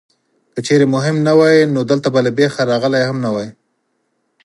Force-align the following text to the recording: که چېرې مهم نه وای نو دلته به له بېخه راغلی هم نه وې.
که 0.53 0.59
چېرې 0.67 0.85
مهم 0.95 1.17
نه 1.27 1.33
وای 1.39 1.57
نو 1.73 1.81
دلته 1.89 2.07
به 2.13 2.19
له 2.25 2.31
بېخه 2.37 2.61
راغلی 2.71 3.01
هم 3.09 3.17
نه 3.25 3.29
وې. 3.35 3.47